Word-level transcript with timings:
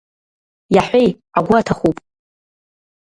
Иаҳәеи, 0.75 1.09
агәы 1.37 1.55
аҭахуп! 1.59 1.97